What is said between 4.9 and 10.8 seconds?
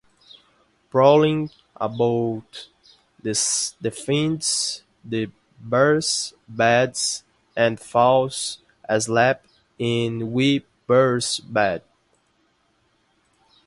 the bears' beds and falls asleep in Wee